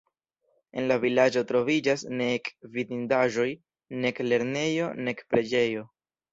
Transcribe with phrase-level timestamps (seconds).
[0.79, 3.47] En la vilaĝo troviĝas nek vidindaĵoj,
[4.07, 5.89] nek lernejo, nek preĝejo.